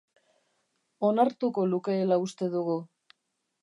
[1.11, 2.83] Onartuko lukeela uste dugu.